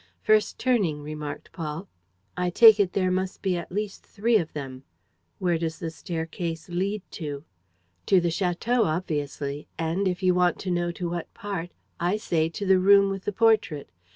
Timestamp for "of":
4.39-4.51